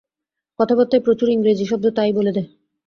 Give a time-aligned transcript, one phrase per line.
[0.59, 2.49] কথাবার্তায় প্রচুর ইংরেজি শব্দ-তা-ই বলে দেয়।